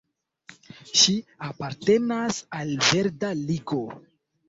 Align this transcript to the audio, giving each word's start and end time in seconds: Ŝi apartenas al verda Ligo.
Ŝi 1.01 1.13
apartenas 1.49 2.43
al 2.63 2.75
verda 2.91 3.35
Ligo. 3.47 3.87